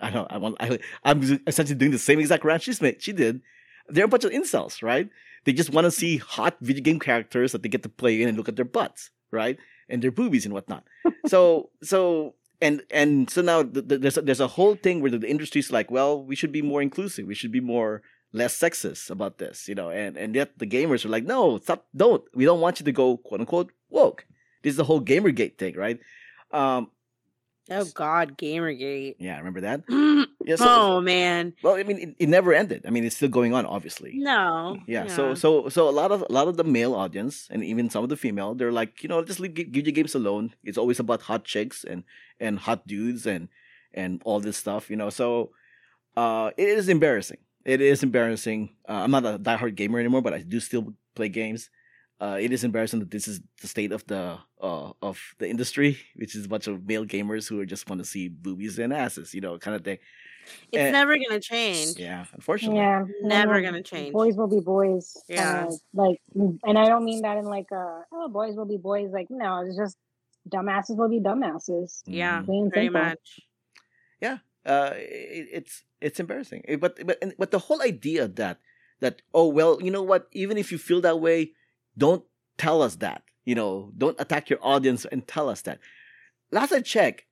[0.00, 3.12] i don't i want I, i'm essentially doing the same exact rant she's made she
[3.12, 3.40] did.
[3.88, 5.08] There are a bunch of incels right?
[5.44, 8.28] They just want to see hot video game characters that they get to play in
[8.28, 9.58] and look at their butts right?
[9.88, 10.84] And their boobies and whatnot.
[11.26, 15.10] So so and and so now th- th- there's a, there's a whole thing where
[15.10, 18.02] the, the industry's like well we should be more inclusive we should be more
[18.34, 21.86] less sexist about this, you know, and and yet the gamers are like, no, stop,
[21.96, 22.22] don't.
[22.34, 24.26] We don't want you to go quote unquote woke.
[24.62, 26.00] This is the whole GamerGate thing, right?
[26.50, 26.90] Um,
[27.70, 29.16] oh god, Gamergate.
[29.18, 29.82] yeah, remember that?
[29.88, 31.54] oh Yeah, so, man.
[31.62, 32.84] well, I mean, it, it never ended.
[32.86, 34.12] I mean, it's still going on, obviously.
[34.16, 34.76] No.
[34.86, 37.88] Yeah, so so so a lot of a lot of the male audience and even
[37.88, 40.54] some of the female, they're like, you know, just leave give your games alone.
[40.62, 42.04] It's always about hot chicks and
[42.38, 43.48] and hot dudes and
[43.94, 45.08] and all this stuff, you know.
[45.08, 45.50] So
[46.16, 47.38] uh it is embarrassing.
[47.64, 48.76] It is embarrassing.
[48.86, 51.70] Uh, I'm not a diehard gamer anymore, but I do still play games.
[52.20, 55.98] Uh, it is embarrassing that this is the state of the uh, of the industry,
[56.16, 58.92] which is a bunch of male gamers who are just want to see boobies and
[58.92, 59.98] asses, you know, kind of thing.
[60.70, 61.98] It's And- never gonna change.
[61.98, 62.78] Yeah, unfortunately.
[62.78, 64.12] Yeah, Never gonna change.
[64.12, 65.16] Boys will be boys.
[65.28, 65.66] Yeah.
[65.68, 69.10] Uh, like, and I don't mean that in like, uh, oh, boys will be boys.
[69.10, 69.96] Like, no, it's just
[70.48, 72.02] dumbasses will be dumbasses.
[72.06, 72.44] Yeah, Mhm.
[72.46, 73.02] Plain pretty simple.
[73.02, 73.40] much.
[74.66, 76.62] uh, it, it's it's embarrassing.
[76.66, 78.60] Eh, But but and- but the whole idea that
[79.00, 80.26] that oh well, you know what?
[80.32, 81.52] Even if you feel that way,
[81.96, 82.24] don't
[82.58, 83.22] tell us that.
[83.44, 85.78] You know, don't attack your audience and tell us that.
[86.50, 87.24] Last I checked,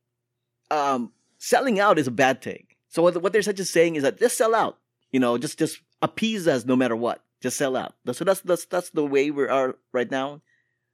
[0.70, 2.66] um, selling out is a bad thing.
[2.88, 4.78] So what what they're essentially saying is that just sell out.
[5.10, 7.24] You know, just just appease us no matter what.
[7.40, 7.94] Just sell out.
[8.12, 10.42] So that's that's that's the way we are right now.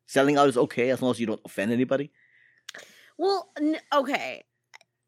[0.07, 2.11] Selling out is okay as long as you don't offend anybody.
[3.18, 4.44] Well, n- okay,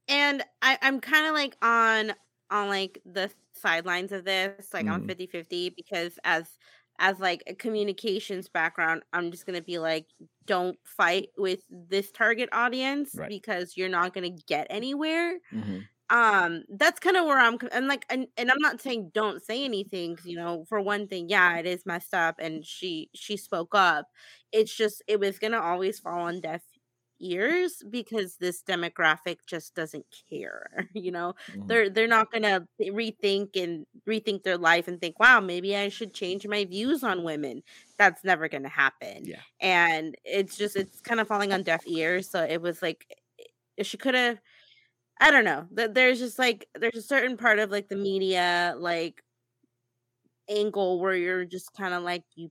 [0.09, 2.12] and I, I'm kind of like on
[2.51, 4.73] on like the sidelines of this.
[4.75, 5.07] Like I'm Mhm.
[5.07, 6.59] 50 50 because as
[7.01, 10.07] as like a communications background, I'm just gonna be like,
[10.47, 13.29] don't fight with this target audience Right.
[13.29, 15.39] because you're not gonna get anywhere.
[15.53, 15.81] Mm-hmm.
[16.11, 19.65] um that's kind of where i'm and like and, and i'm not saying don't say
[19.65, 23.37] anything 'cause, you know for one thing yeah it is messed up and she she
[23.37, 24.07] spoke up
[24.53, 26.63] it's just it was gonna always fall on deaf
[27.21, 31.69] ears because this demographic just doesn't care you know Mm-hmm.
[31.69, 36.15] they're they're not gonna rethink and rethink their life and think wow maybe i should
[36.15, 37.63] change my views on women
[37.99, 39.43] that's never gonna happen Yeah.
[39.61, 43.07] and it's just it's kind of falling on deaf ears so it was like
[43.77, 44.41] if she could have
[45.21, 48.75] i don't know that there's just like there's a certain part of like the media
[48.79, 49.23] like
[50.49, 52.51] angle where you're just kind of like you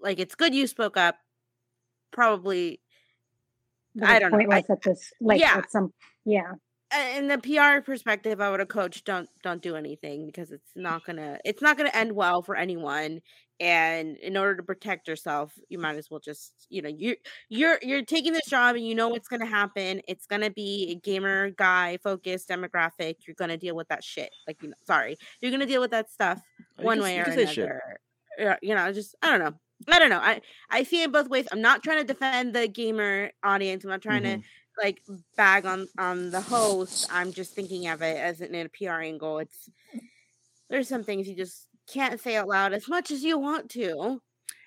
[0.00, 1.16] like it's good you spoke up
[2.12, 2.80] probably
[3.94, 5.58] But I don't know, point I- at this, like, yeah.
[5.58, 5.92] at some,
[6.24, 6.52] yeah.
[6.94, 10.70] uh, in the PR perspective, I would have coached don't don't do anything because it's
[10.76, 13.20] not gonna it's not gonna end well for anyone.
[13.60, 17.16] And in order to protect yourself, you might as well just you know you're
[17.48, 20.00] you're you're taking this job and you know what's gonna happen.
[20.08, 23.16] It's gonna be a gamer guy focused demographic.
[23.26, 24.30] You're gonna deal with that shit.
[24.48, 26.40] Like you know, sorry, you're gonna deal with that stuff
[26.76, 27.58] one can- way or can shit.
[27.58, 28.00] another.
[28.38, 29.54] Yeah, you know, just I don't know.
[29.88, 30.20] I don't know.
[30.20, 30.40] I
[30.70, 31.46] I see it both ways.
[31.52, 33.84] I'm not trying to defend the gamer audience.
[33.84, 34.42] I'm not trying Mhm.
[34.42, 34.44] to
[34.82, 35.02] like
[35.36, 37.08] bag on on the host.
[37.10, 39.38] I'm just thinking of it as an, in a PR angle.
[39.38, 39.68] It's
[40.70, 44.20] there's some things you just can't say out loud as much as you want to.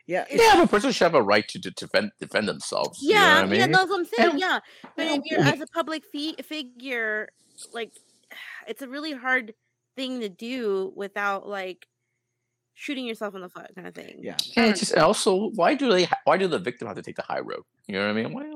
[0.08, 3.02] Yeah, Yeah, but a person should have a right to, to defend defend themselves.
[3.02, 3.60] you know Yeah, what I mean?
[3.62, 4.30] yeah, that's what I'm saying.
[4.32, 4.60] And- yeah,
[4.96, 7.30] but if you're as a public fi- figure,
[7.74, 7.92] like
[8.68, 9.56] it's a really hard
[9.96, 11.88] thing to do without like
[12.76, 14.20] shooting yourself in the foot, kind of thing.
[14.22, 14.38] yeah.
[14.56, 17.16] And it's just also why do they ha- why do the victim have to take
[17.16, 17.64] the high road?
[17.88, 18.34] You know what I mean?
[18.34, 18.52] Why.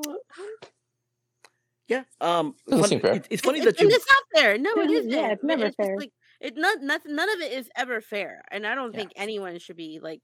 [1.87, 2.03] Yeah.
[2.21, 3.13] Um, Doesn't fun- seem fair.
[3.15, 3.87] it- it's funny It's- that you.
[3.87, 4.57] and it's not fair.
[4.59, 5.11] No, it Yeah, isn't.
[5.11, 5.97] yeah, it's but never just fair.
[5.97, 7.15] like it not nothing.
[7.15, 8.99] None of it is ever fair, and I don't Yeah.
[8.99, 10.21] think anyone should be like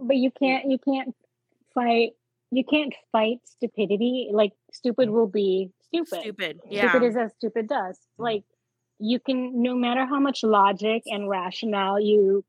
[0.00, 1.14] But you can't, you can't
[1.72, 2.12] fight,
[2.50, 4.28] you can't fight stupidity.
[4.32, 6.20] Like, stupid will be stupid.
[6.20, 6.60] stupid.
[6.68, 7.98] Yeah, Stupid is as stupid does.
[8.18, 8.42] Like,
[8.98, 12.44] you can, no matter how much logic and rationale you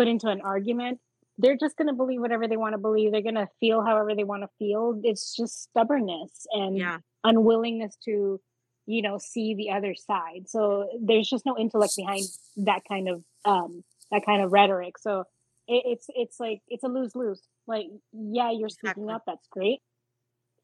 [0.00, 0.98] put into an argument,
[1.38, 3.12] they're just going to believe whatever they want to believe.
[3.12, 5.00] They're going to feel however they want to feel.
[5.02, 8.40] It's just stubbornness and yeah, unwillingness to,
[8.86, 10.48] you know, see the other side.
[10.54, 12.24] So there's just no intellect behind
[12.68, 14.98] that kind of, um, that kind of rhetoric.
[14.98, 15.24] So
[15.68, 17.42] it, it's, it's like, it's a lose lose.
[17.66, 19.14] Like, yeah, you're speaking Exactly.
[19.14, 19.22] up.
[19.26, 19.80] That's great.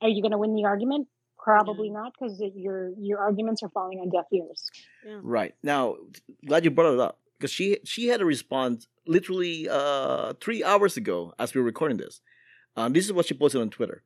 [0.03, 1.09] Are you going to win the argument?
[1.39, 4.61] Probably not, because your your arguments are falling on deaf ears.
[5.07, 5.21] yeah.
[5.23, 5.97] Right now,
[6.45, 10.97] glad you brought it up because she she had to response literally uh three hours
[10.97, 12.21] ago as we were recording this.
[12.77, 14.03] Um, this is what she posted on Twitter.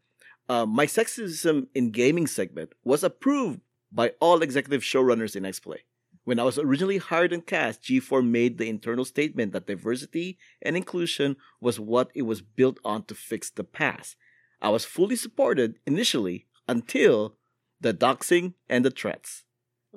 [0.48, 3.60] Uh, my sexism in gaming segment was approved
[3.92, 5.78] by all executive showrunners in XPlay.
[6.24, 10.76] When I was originally hired and cast, G4 made the internal statement that diversity and
[10.76, 14.16] inclusion was what it was built on to fix the past.
[14.60, 17.36] I was fully supported initially until
[17.80, 19.44] the doxing and the threats.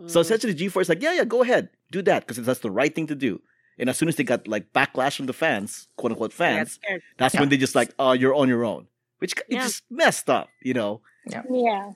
[0.08, 0.22] So Mm.
[0.22, 3.06] essentially, G4 is like, yeah, yeah, go ahead, do that because that's the right thing
[3.08, 3.42] to do.
[3.80, 7.02] And as soon as they got like backlash from the fans, quote unquote fans, scared.
[7.18, 8.88] that's when they just like, oh, you're on your own,
[9.20, 9.64] which it's Yeah.
[9.64, 11.02] just messed up, you know.
[11.26, 11.92] Yeah.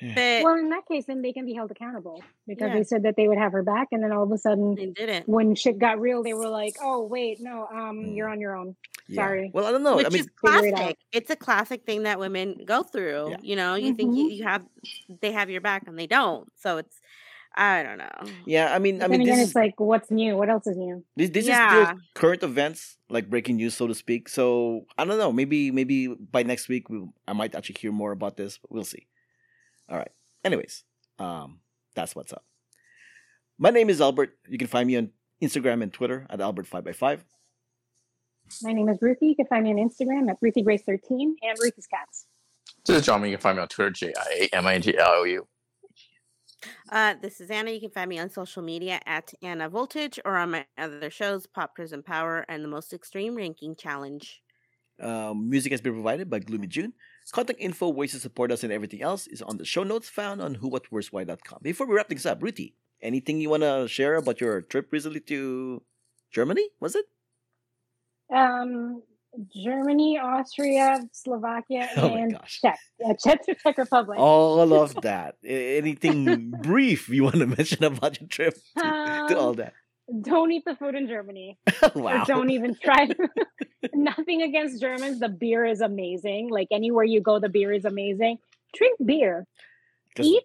[0.00, 2.74] But Well, in that case, then they can be held accountable because Yeah.
[2.74, 4.86] they said that they would have her back, and then all of a sudden, they
[4.86, 5.28] didn't.
[5.28, 8.16] when shit got real, they were like, "Oh, wait, no, um, Mm.
[8.16, 8.76] you're on your own."
[9.08, 9.24] Yeah.
[9.24, 9.50] Sorry.
[9.52, 9.96] Well, I don't know.
[9.96, 10.98] Which I mean, is figure it classic.
[11.10, 13.30] It's a classic thing that women go through.
[13.30, 13.36] Yeah.
[13.42, 14.62] You know, you think you, you have,
[15.20, 16.48] they have your back and they don't.
[16.56, 17.00] So it's,
[17.58, 18.32] I don't know.
[18.46, 20.36] yeah, I mean, I mean, again, this it's is like, what's new?
[20.36, 21.04] What else is new?
[21.16, 21.82] this, this Yeah.
[21.82, 24.28] is still current events, like breaking news, so to speak.
[24.28, 25.32] So I don't know.
[25.32, 28.58] Maybe maybe by next week, we, I might actually hear more about this.
[28.58, 29.08] But we'll see.
[29.88, 30.10] All right.
[30.44, 30.84] Anyways,
[31.18, 31.58] um,
[31.96, 32.44] that's what's up.
[33.58, 34.38] My name is Albert.
[34.48, 35.10] You can find me on
[35.42, 37.20] Instagram and Twitter at Albert5x5.
[38.62, 39.26] My name is Ruthie.
[39.26, 41.00] You can find me on Instagram at RuthieGrace13
[41.42, 42.26] and Ruthie's Cats.
[42.86, 43.22] This is John.
[43.24, 45.46] You can find me on Twitter, J I A M I G L O U.
[46.90, 47.70] Uh, this is Anna.
[47.70, 51.46] You can find me on social media at Anna Voltage or on my other shows,
[51.46, 54.42] Pop Prison Power and the Most Extreme Ranking Challenge.
[55.00, 56.92] Um, music has been provided by Gloomy June.
[57.30, 60.40] Contact info, ways to support us, and everything else is on the show notes found
[60.40, 61.58] on whowhatwhereswhy.com.
[61.62, 65.20] Before we wrap things up, Ruthie, anything you want to share about your trip recently
[65.20, 65.82] to
[66.30, 66.68] Germany?
[66.80, 67.04] Was it?
[68.34, 69.02] Um,
[69.54, 72.38] Germany, Austria, Slovakia, Oh and.
[72.46, 72.78] Czech.
[72.98, 74.18] Yeah, Czech, Czech Republic.
[74.18, 75.36] All of that.
[75.44, 78.82] Anything brief you want to mention about your trip to,
[79.28, 79.74] to all Um, that?
[80.22, 81.58] Don't eat the food in Germany.
[81.94, 82.24] wow.
[82.24, 83.08] Don't even try.
[83.92, 85.20] Nothing against Germans.
[85.20, 86.48] The beer is amazing.
[86.48, 88.38] Like anywhere you go, the beer is amazing.
[88.74, 89.46] Drink beer.
[90.18, 90.44] Eat.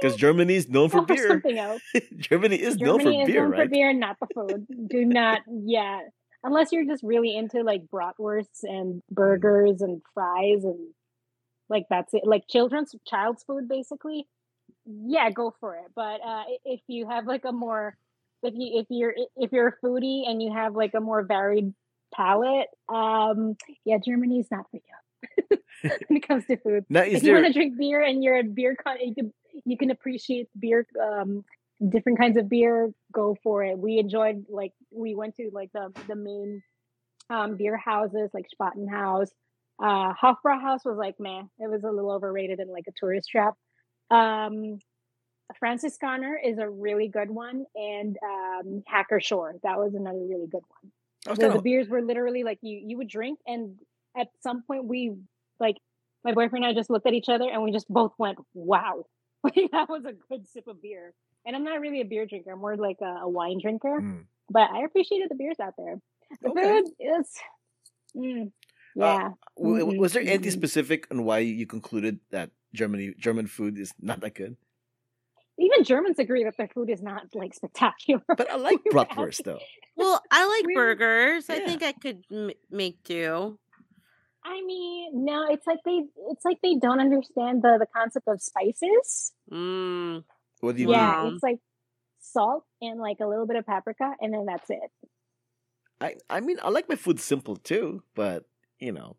[0.00, 1.28] Because Germany is known for mm, beer.
[1.28, 1.80] something else.
[2.18, 3.62] Germany is Germany known for is beer, known right?
[3.62, 4.66] for beer, not the food.
[4.90, 6.00] Do not, yeah.
[6.44, 10.78] Unless you're just really into like bratwursts and burgers and fries and
[11.68, 12.22] like that's it.
[12.24, 14.26] Like children's child's food, basically.
[14.86, 15.90] Yeah, go for it.
[15.94, 17.96] But uh, if you have like a more,
[18.42, 21.72] if you if you're if you're a foodie and you have like a more varied
[22.14, 25.58] palate, um, yeah, Germany's not for you
[26.08, 28.42] when it comes to food Now, if you want to drink beer and you're a
[28.42, 29.32] beer con you can
[29.64, 31.44] you can appreciate beer um
[31.90, 33.78] different kinds of beer go for it.
[33.78, 36.62] We enjoyed like we went to like the the main
[37.30, 39.30] um beer houses like spaten house.
[39.82, 43.28] Uh hofbrau house was like man it was a little overrated and like a tourist
[43.28, 43.54] trap.
[44.10, 44.78] Um
[45.62, 49.60] Franziskaner is a really good one and um Hacker-Pschorr.
[49.62, 51.36] That was another really good one.
[51.36, 53.76] The, the beers were literally like you you would drink and
[54.16, 55.14] at some point we
[55.58, 55.76] like
[56.24, 59.04] my boyfriend and I just looked at each other and we just both went, "Wow,
[59.44, 61.12] like that was a good sip of beer."
[61.46, 64.00] And I'm not really a beer drinker; I'm more like a, a wine drinker.
[64.00, 64.24] Mm.
[64.50, 66.00] But I appreciated the beers out there.
[66.42, 66.62] The Okay.
[66.62, 67.26] food is,
[68.16, 68.52] mm,
[68.96, 69.30] yeah.
[69.56, 73.78] W- w- Mhm, Was there anything specific on why you concluded that Germany German food
[73.78, 74.56] is not that good?
[75.58, 78.24] Even Germans agree that their food is not like spectacular.
[78.26, 79.60] But I like bratwurst though.
[79.96, 81.48] Well, I like We- burgers.
[81.48, 83.58] I think I could m- make do.
[84.46, 88.42] I mean, no, it's like they, it's like they don't understand the the concept of
[88.42, 89.32] spices.
[89.50, 90.24] Mm.
[90.64, 91.24] What do you yeah, mean?
[91.24, 91.34] mean?
[91.34, 91.58] it's like
[92.20, 94.90] salt and like a little bit of paprika, and then that's it.
[96.00, 98.44] I I mean I like my food simple too, but
[98.78, 99.16] you know.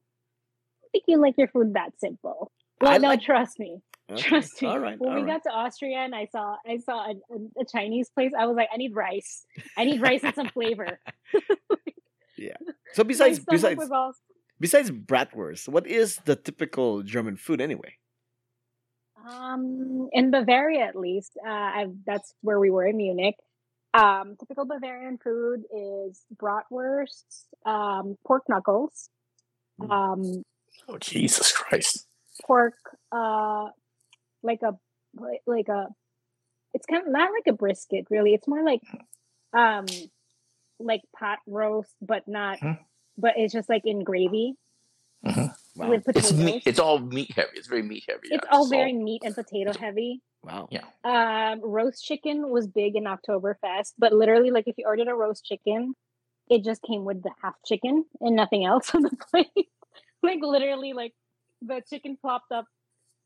[0.83, 2.51] I think you like your food that simple.
[2.81, 3.81] I Well, no, like- trust me.
[4.11, 4.67] okay, Trust me.
[4.67, 4.99] All right.
[4.99, 5.41] when all we right.
[5.43, 8.55] got to Austria and I saw I saw a, a, a Chinese place, I was
[8.55, 9.45] like, I need rice.
[9.77, 10.99] I need rice and some flavor.
[12.37, 12.57] Yeah.
[12.93, 14.11] So besides besides all
[14.59, 17.95] besides bratwurst, what is the typical German food anyway?
[19.27, 21.33] Um in Bavaria at least.
[21.45, 23.35] Uh, I, that's where we were in Munich.
[23.93, 27.23] Um, typical Bavarian food is bratwurst,
[27.65, 29.09] um, pork knuckles,
[29.81, 29.91] Mm.
[29.91, 30.43] um,
[30.87, 32.05] Oh Jesus Christ!
[32.45, 32.75] pork,
[33.11, 33.69] uh,
[34.43, 34.77] like a
[35.47, 35.87] like- a.
[36.73, 38.33] It's kind of not like a brisket, really.
[38.33, 38.81] It's more like,
[39.53, 39.85] um,
[40.79, 42.59] like pot roast, but not.
[42.59, 42.73] Hmm.
[43.17, 44.55] But it's just like in gravy
[45.75, 45.89] Wow.
[45.89, 47.49] with It's meat, it's all meat heavy.
[47.55, 48.29] It's very meat heavy.
[48.31, 50.21] It's yeah, all so- very meat and potato heavy.
[50.43, 50.69] Wow.
[50.69, 50.83] Yeah.
[51.03, 55.43] Um, roast chicken was big in Oktoberfest, but literally, like if you ordered a roast
[55.43, 55.95] chicken,
[56.49, 59.67] it just came with the half chicken and nothing else on the plate.
[60.21, 61.13] like literally, like
[61.63, 62.65] the chicken plopped up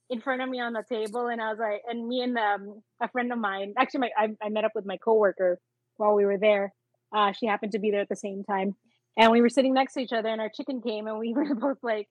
[0.09, 2.81] in front of me on the table, and I was like, and me and um,
[3.01, 5.59] a friend of mine, actually, my I, I met up with my coworker
[5.97, 6.73] while we were there.
[7.13, 8.75] Uh, she happened to be there at the same time,
[9.17, 11.53] and we were sitting next to each other, and our chicken came, and we were
[11.53, 12.07] both like,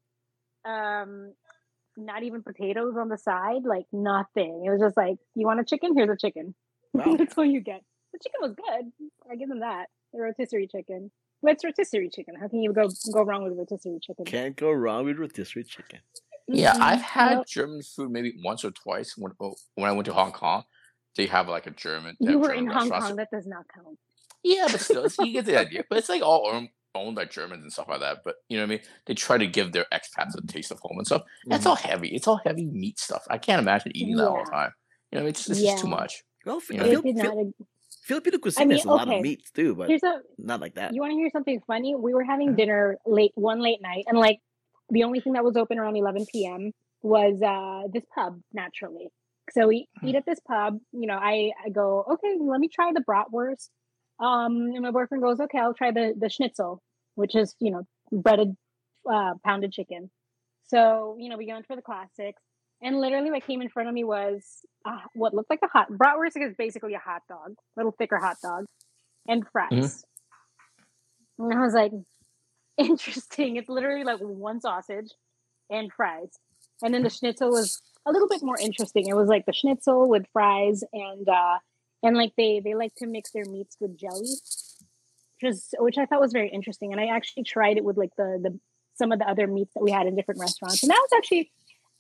[0.69, 1.33] um,
[1.97, 4.65] not even potatoes on the side, like nothing.
[4.67, 5.97] It was just like, you want a chicken?
[5.97, 6.55] Here's a chicken.
[6.93, 7.17] Wow.
[7.19, 7.83] That's all you get.
[8.13, 9.11] The chicken was good.
[9.31, 9.87] I give them that.
[10.13, 11.11] The rotisserie chicken.
[11.43, 12.35] Well, it's rotisserie chicken.
[12.41, 14.25] How can you go go wrong with rotisserie chicken?
[14.25, 16.01] Can't go wrong with rotisserie chicken.
[16.49, 16.83] Yeah, mm-hmm.
[16.83, 17.47] I've had Nope.
[17.47, 20.65] German food maybe once or twice when oh, when I went to Hong Kong.
[21.17, 22.17] They have like a German.
[22.21, 22.91] You uh, were German in Hong.
[22.91, 23.17] Kong.
[23.17, 23.99] That does not count.
[24.43, 25.85] Yeah, but still, you get the idea.
[25.89, 28.19] But it's like all um, owned, owned by Germans and stuff like that.
[28.25, 28.81] But you know what I mean?
[29.07, 31.23] They try to give their expats a taste of home and stuff.
[31.47, 31.71] That's Mhm.
[31.71, 32.09] all heavy.
[32.15, 33.25] It's all heavy meat stuff.
[33.31, 34.73] I can't imagine eating that all the time.
[35.13, 36.23] You know, it's, just, it's just too much.
[36.45, 36.85] Well, Fi- Yeah.
[36.85, 37.53] It Fil- Fil-
[38.03, 39.21] Filipino cuisine mean, has a lot of okay.
[39.23, 40.21] meats too, but Here's a.
[40.39, 40.95] not like that.
[40.95, 41.95] You want to hear something funny?
[41.95, 42.31] We were Mm-hmm.
[42.31, 44.39] having dinner late one late night, and like
[44.91, 46.73] the only thing that was open around 11 p.m.
[47.03, 48.41] was uh this pub.
[48.53, 49.09] Naturally,
[49.51, 50.09] so we Hmm.
[50.09, 50.79] eat at this pub.
[50.93, 52.37] You know, I I go okay.
[52.41, 53.69] Let me try the bratwurst.
[54.21, 56.83] Um, and my boyfriend goes, okay, I'll try the the schnitzel,
[57.15, 58.57] which is you know breaded
[59.11, 60.11] uh, pounded chicken.
[60.67, 62.43] So you know, we went for the classics,
[62.83, 64.45] and literally what came in front of me was
[64.85, 68.37] uh, what looked like a hot bratwurst is basically a hot dog, little thicker hot
[68.43, 68.65] dog,
[69.29, 70.05] and fries.
[71.39, 71.93] And I was like,
[72.79, 73.57] interesting.
[73.57, 75.11] It's literally like one sausage
[75.71, 76.31] and fries,
[76.83, 79.07] and then the schnitzel was a little bit more interesting.
[79.07, 81.59] It was like the schnitzel with fries and uh
[82.03, 84.35] and like they they like to mix their meats with jelly,
[85.41, 86.93] just which I thought was very interesting.
[86.93, 88.59] And I actually tried it with like the the
[88.95, 91.51] some of the other meats that we had in different restaurants, and that was actually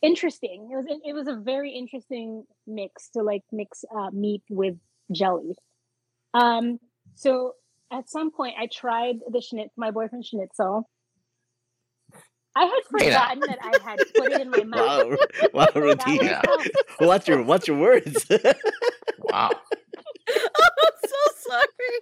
[0.02, 0.68] interesting.
[0.72, 4.76] It was it was a very interesting mix to like mix uh, meat with
[5.12, 5.54] jelly.
[6.34, 6.78] Um,
[7.14, 7.54] so
[7.90, 10.88] at some point, I tried the schnitzel, my boyfriend schnitzel.
[12.58, 15.06] I had forgotten that I had put it in my mouth.
[15.10, 15.16] Wow,
[15.54, 16.22] wow, Rodina.
[16.22, 16.42] Yeah.
[17.06, 18.26] What's your what's your words?
[19.20, 19.50] Wow.
[20.28, 21.98] I'm so sorry.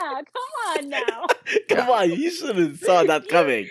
[0.00, 1.26] Yeah, come on now.
[1.68, 3.68] Come on, you should have saw that coming.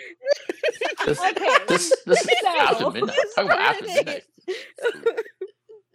[1.06, 1.56] This, Okay.
[1.68, 3.16] this, this So- after midnight.
[3.16, 4.22] You Talk about after midnight.
[4.48, 5.26] it.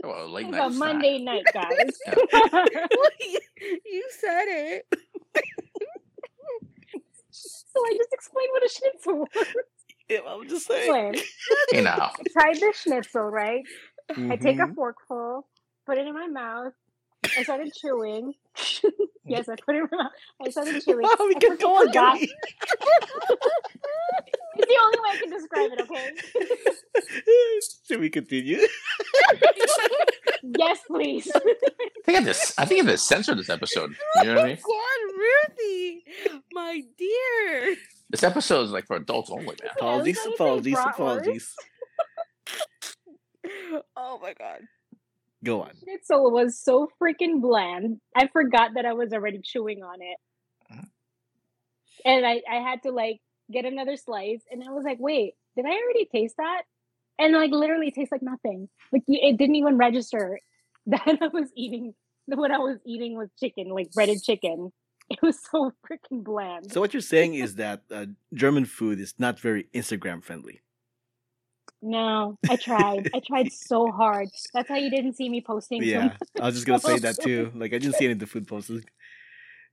[0.04, 0.80] Talk a late It's night a snack.
[0.94, 2.00] Monday night, guys.
[3.20, 3.40] you
[3.86, 4.86] you said it.
[7.32, 9.48] so I just explained what a schnitzel was.
[10.12, 11.14] Yeah, I'm just saying.
[11.14, 11.24] Explain.
[11.74, 11.92] You know.
[12.00, 13.64] I tried the schnitzel, right?
[14.10, 14.74] I take a Mhm.
[14.76, 15.48] forkful,
[15.86, 16.74] put it in my mouth.
[17.38, 18.34] I started chewing.
[19.26, 20.12] yes, I put it in my mouth.
[20.46, 21.06] I started chewing.
[21.08, 21.88] Oh, we can go on.
[21.88, 22.32] forgot- Gabby.
[24.58, 26.12] It's the only way I can describe it, okay?
[27.88, 28.60] Should we continue?
[30.58, 31.32] yes, please.
[31.34, 31.40] I
[32.06, 33.92] think I just I think I just censored this episode.
[34.18, 34.58] You know what I mean?
[34.58, 37.76] God, Ruthy, my dear.
[38.10, 39.72] This episode is like for adults only, man.
[39.78, 41.56] Apologies, trying to say apologies, apologies.
[43.96, 44.62] Oh my god.
[45.44, 45.72] Go on.
[45.82, 48.02] schnitzel was so freaking bland.
[48.16, 50.18] I forgot that I was already chewing on it.
[50.74, 50.90] Mhm.
[52.06, 55.66] And I, I had to like get another slice and I was like, wait, did
[55.66, 56.64] I already taste that?
[57.18, 58.70] And like literally it tastes like nothing.
[58.92, 60.40] Like it didn't even register
[60.88, 61.94] that I was eating
[62.28, 64.72] what I was eating was chicken, like breaded chicken.
[65.16, 66.72] It was so freaking bland.
[66.72, 70.62] So what you're saying is that uh, German food is not very Instagram friendly.
[71.82, 73.10] no, I tried.
[73.16, 74.28] I tried so hard.
[74.54, 75.82] That's how you didn't see me posting.
[75.84, 77.52] Yeah, I was just gonna say that too.
[77.62, 78.72] Like I didn't see any of the food posts.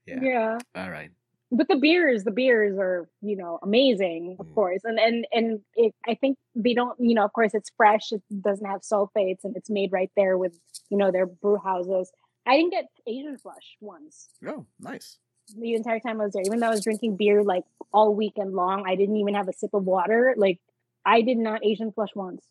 [0.06, 0.20] Yeah.
[0.22, 0.58] yeah.
[0.74, 1.10] All right.
[1.50, 4.54] but the beers the beers are you know amazing of Mm.
[4.54, 5.46] course and and and
[5.76, 9.42] it, i think they don't you know of course it's fresh it doesn't have sulfates
[9.44, 10.54] and it's made right there with
[10.90, 12.06] you know their brew houses
[12.50, 14.14] i didn't get asian flush once
[14.52, 15.18] Oh, nice.
[15.54, 18.52] The entire time i was there even though i was drinking beer like all weekend
[18.54, 20.58] long i didn't even have a sip of water like
[21.04, 22.42] i did not asian flush once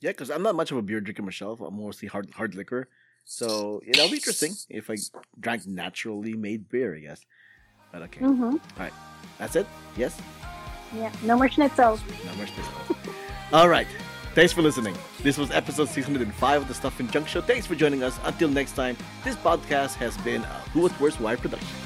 [0.00, 1.60] Yeah, because I'm not much of a beer drinker myself.
[1.60, 2.88] I'm mostly hard hard liquor.
[3.24, 4.96] So yeah, that'll be interesting if I
[5.38, 6.96] drank naturally made beer.
[6.96, 7.20] I guess.
[7.92, 8.56] But okay, mm-hmm.
[9.38, 9.66] that's it.
[9.96, 10.16] Yes.
[10.96, 12.96] yeah no more schnitzel No more special.
[13.52, 13.86] All right.
[14.34, 14.94] Thanks for listening.
[15.22, 17.40] This was episode 605 of the Stuff and Junk Show.
[17.42, 18.18] Thanks for joining us.
[18.24, 21.76] Until next time, this podcast has been a Who What Where's Why production.